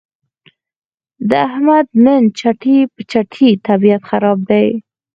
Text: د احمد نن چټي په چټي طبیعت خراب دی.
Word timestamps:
د 1.29 1.31
احمد 1.47 1.87
نن 2.03 2.23
چټي 2.39 2.77
په 2.93 3.01
چټي 3.11 3.49
طبیعت 3.67 4.01
خراب 4.09 4.39
دی. 4.49 4.67